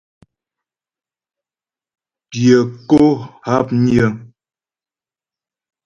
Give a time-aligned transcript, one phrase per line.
[2.29, 2.59] Pyə̂
[2.89, 3.01] kó
[3.45, 4.07] hápnyə́.